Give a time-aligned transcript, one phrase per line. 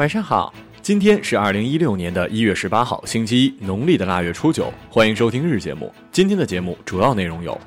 [0.00, 0.50] 晚上好。
[0.80, 4.72] 今天是二零一六年的一月十八号，星期一，农历的腊月初九。
[4.88, 5.94] 欢迎收听日节目。
[6.10, 7.60] 今天的节目主要内容有：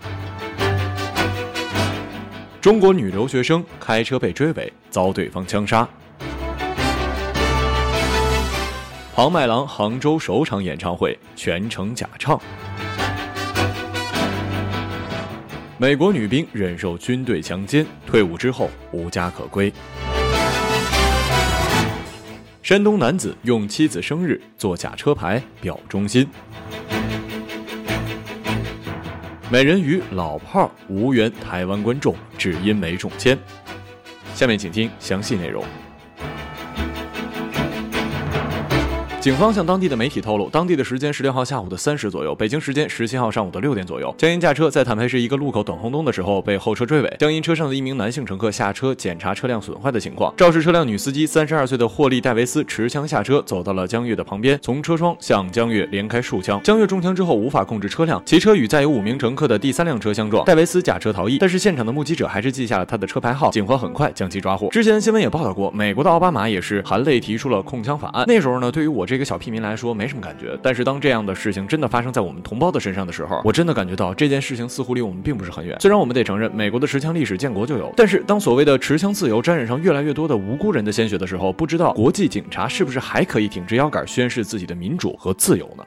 [2.59, 5.87] 中国女留学生开车被追尾，遭对方枪杀；
[9.13, 12.35] 庞麦郎杭州首场演唱会全程假唱；
[15.77, 19.71] 美国女兵忍受军队强奸，退伍之后无家可归。
[22.63, 26.25] 山东男子用妻子生日做假车牌表忠心。
[29.51, 33.37] 美人鱼老炮无缘台湾观众，只因没中签。
[34.33, 35.61] 下面请听详细内容。
[39.23, 47.15] 警方向当地的媒体透露，当地的时间十六号下午的三时左右，北京时间十七号上午的六点左右，江阴驾车在坦佩市一个路口等红灯的时候被后车追尾。
[47.19, 56.61] 江阴车上的一名男性乘客下车检查车辆损坏的情况，肇事车辆女司机三十二岁的霍利戴维斯持枪下车，走到了江月的旁边，从车窗向江月连开数枪。
[56.61, 64.67] 江月中枪之后无法控制车辆，骑车与载有五名乘客的第三辆车相撞，戴维斯驾车逃逸，但是现场的目击者还是记下了他的车牌号，警方很快将其抓获。
[64.67, 68.25] 之前新闻也报道过，美国的奥巴马也是含泪提出了控枪法案。
[68.27, 69.93] 那时候呢，对于我这个小屁民来说。
[69.93, 75.77] 没什么感觉，但是当这样的事情真的发生在我们同胞的身上的时候，我真的感觉到这件事情似乎离我们并不是很远。
[75.79, 85.83] 虽然我们得承认，美国的持枪历史建国就有，但是当所谓的持枪自由沾染上越来越多的无辜人的鲜血的时候，不知道国际警察是不是还可以挺直腰杆宣誓自己的民主和自由呢？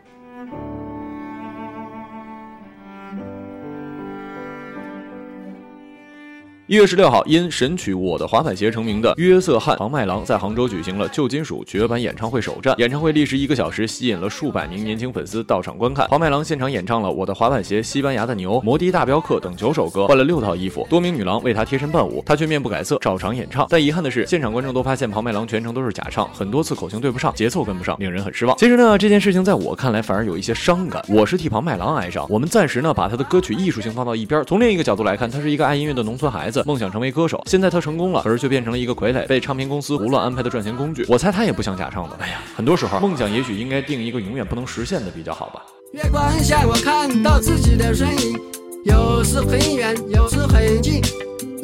[6.68, 12.74] 一月十六号，因神曲《我的滑板鞋》成名的约瑟翰·庞麦郎在杭州举行了旧金属绝版演唱会首站。
[12.78, 16.08] 演唱会历时一个小时，吸引了数百名年轻粉丝到场观看。
[16.08, 23.64] 庞麦郎现场演唱了《我的滑板鞋》《西班牙的牛》《摩的大镖客》等九首歌，换了六套衣服，多名女郎为他贴身伴舞，他却面不改色，照常演唱。
[23.70, 28.58] 但遗憾的是，现场观众都发现庞麦郎全程都是假唱，很多次口型对不上，节奏跟不上，令人很失望。
[28.58, 31.00] 其实呢，这件事情在我看来反而有一些伤感。
[31.08, 32.26] 我是替庞麦郎哀伤。
[32.28, 37.42] 我们暂时呢把他的歌曲艺术性放到一边，从另一个角度来看，他是一个爱音乐的农村孩子，梦想成为歌手。
[37.46, 41.04] 现在他成功了，可是却变成了一个傀儡，被唱片公司胡乱安排的赚钱工具。
[41.08, 42.16] 我猜他也不想假唱的。
[42.20, 45.62] 哎呀，很多时候梦想也许应该定一个永远不能实现的比较好吧。
[45.92, 48.38] 月光下，我看到自己的身影，
[48.84, 51.00] 有时很远，有时很近，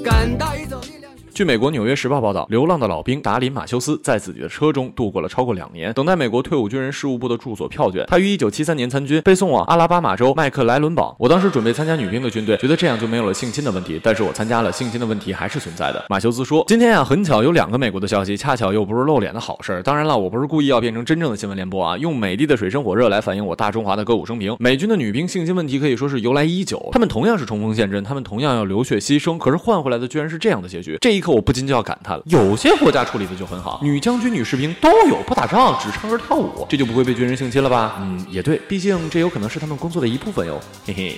[0.05, 0.81] 感到一种。
[1.35, 8.05] 据美国《纽约时报》报道，流浪的老兵达林·马修斯在自己的车中度过了超过两年，等待美国退伍军人事务部的住所票卷。
[8.07, 11.17] 他于1973年参军，被送往阿拉巴马州麦克莱伦堡。
[11.19, 13.99] 我当时准备参加女兵的军队，觉得这样就没有了性侵的问题。
[14.03, 16.05] 但是我参加了，性侵的问题还是存在的。
[16.11, 19.83] 马修斯说：“今天呀，很巧有两个美国的消息，恰巧又不是露脸的好事儿。
[19.83, 24.55] 当然了，我不是故意要变成真正的新闻联播啊，用美丽的水深火热来反映我大中华的歌舞升平。
[24.59, 30.99] 美军的女兵性侵问题可以说是由来已久，他们同样是冲锋陷阵，他们同样要流血牺牲，可是换回来的居然是这样的结局。
[31.01, 32.23] 这一刻，我不禁就要感叹了。
[32.27, 37.97] 有些国家处理的就很好，女将军、女士兵都有，不打仗，只唱歌跳舞，这就不会被军人性侵了吧？
[38.01, 41.17] 嗯，也对，毕竟这有可能是他们工作的一部分哟，嘿嘿。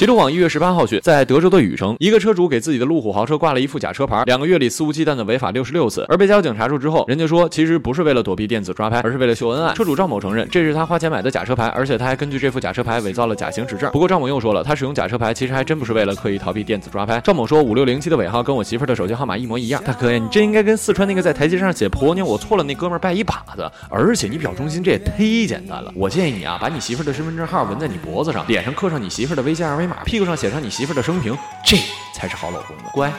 [0.00, 9.74] 齐鲁网一月十八号讯，在德州的禹城，一个车主给自己的路虎豪车挂了一副假车牌，两个月里肆无忌惮的违法六十六次，而被交警查处之后，人家说其实不是为了躲避电子抓拍，而是为了秀恩爱。
[9.74, 13.90] 车主赵某承认，这是他花钱买的假车牌，而且他还根据这副假车牌伪造了假行驶证。
[13.90, 17.20] 不过赵某又说了，他使用假车牌其实还真不是为了刻意逃避电子抓拍。
[17.20, 19.82] 赵某说，五六零七的尾号跟我媳妇的手机号码一模一样。
[19.84, 23.70] 大哥呀，你真应该跟四川那个在台阶上写婆娘我错了那哥们拜一把子。
[23.90, 25.92] 而且你表忠心这也忒简单了。
[25.94, 30.70] 我建议你啊，把你媳妇的身份证号纹在你脖子上，脸上刻上你媳妇的微信二维码马，屁股上写上你。
[30.70, 31.76] 媳妇的生平，这
[32.14, 32.84] 才是好老公呢。
[32.92, 33.12] 乖。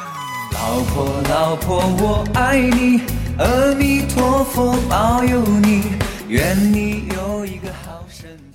[0.53, 3.01] 老婆，老婆，我爱你，
[3.38, 5.83] 阿弥陀佛保佑你，
[6.29, 7.30] 愿你有。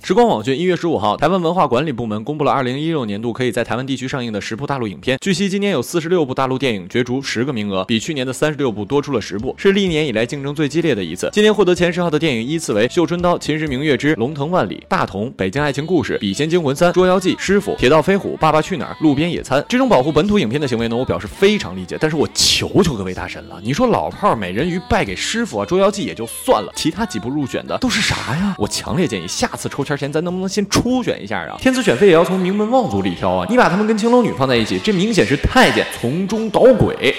[0.03, 5.17] 时光网讯，一月十五号，台湾文化管理部门公布了二零一六年度可以在台湾地区上映的十部大陆影片。
[5.19, 11.29] 据悉，今年有四十六部大陆电影角逐十个名额，比去年的三十六部多出了十部，是历年以来竞争最激烈的一次。
[11.33, 19.61] 今年获得前十号的电影依次为《绣春刀》《秦时明月之龙腾万里》《大同》《北京爱情故事》《笔仙惊魂三》《捉妖记》《师傅》《铁道飞虎》《爸爸去哪儿》《路边野餐》。
[19.67, 21.97] 这种保护本土影片的行为呢，我表示非常理解。
[21.99, 28.55] 但是我求求各位大神了，你说老炮儿美人鱼败给师傅啊，《捉妖记》也就算了，其他几部入选的都是啥呀？
[28.57, 31.57] 我强烈建议下次抽签前，咱能不能先初选一下啊？
[31.59, 33.47] 天子选妃也要从名门望族里挑啊！
[33.49, 37.15] 你把他们跟青楼女放在一起，这明显是太监从中捣鬼。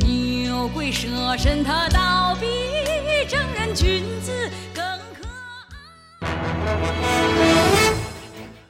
[0.00, 1.08] 牛鬼蛇
[1.38, 4.32] 神，他倒人君子
[4.74, 4.84] 更
[5.14, 5.28] 可
[6.20, 6.28] 爱。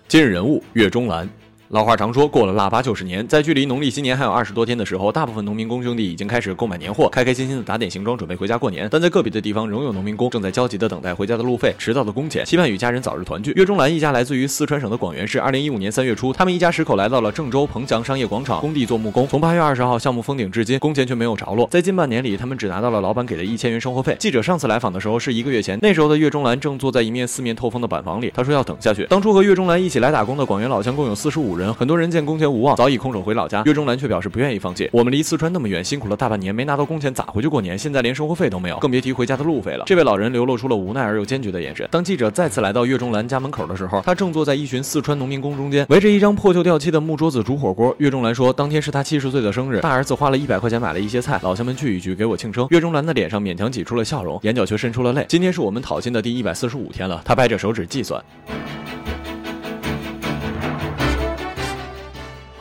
[0.07, 1.29] 今日人物：岳钟兰。
[1.73, 3.27] 老话常说，过了腊八就是年。
[3.27, 8.87] 在距离农历新年还有二十多天的时候，大部分农民工兄弟已经开始购买年货，开开心心的打点行装，准备回家过年。
[8.91, 13.55] 但在个别的地方，仍有农民工正在焦急的等待回家的路费、迟到的工钱，期盼与家人早日团聚。
[13.57, 15.41] 岳中兰一家来自于四川省的广元市。
[15.41, 19.27] 二零一五年三月初，他们一家十口来到了郑州彭翔商业广场工地做木工。
[19.27, 21.67] 从八月二十号项目封顶至今，工钱却没有着落。
[21.71, 24.15] 在近半年里，他们只拿到了老板给的一千元生活费。
[24.19, 29.07] 记者上次来访的时候是一个月前，那时候的岳中兰正坐在一面四面透风的板房里，他说要等下去。
[29.07, 32.51] 当初和岳中兰一起来打工的广元老乡共有四十五人，很多人见工钱。
[32.51, 33.63] 无望，早已空手回老家。
[33.67, 34.89] 岳中兰却表示不愿意放弃。
[34.91, 37.77] 我们离四川那么远，辛苦了大半年，没拿到工钱，咋回去过年？
[37.77, 39.85] 现在连生活费都没有，更别提回家的路费了。
[39.87, 41.87] 这位老人流露出了无奈而又坚决的眼神。
[41.91, 47.95] 当记者再次来到岳中兰家门口的时候，他正坐在一群四川农民工中间，围着一张破旧掉漆的木桌子煮火锅。
[47.99, 52.67] 岳中兰说，当天是他七十岁的生日，大儿子花了一百块钱买了一些菜，老乡们聚一聚，给我庆生。
[52.71, 55.25] 岳中兰的脸上勉强挤出了笑容，眼角却渗出了泪。
[55.29, 58.23] 今天是我们讨薪的第一百四十五天了，他掰着手指计算。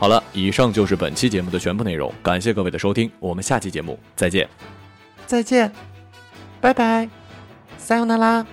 [0.02, 4.48] 好了，以上就是本期节目的全部内容，感谢各位的收听，我们下期节目再见，
[5.26, 5.70] 再见，
[6.60, 7.08] 拜拜，
[7.78, 8.44] 撒由那拉。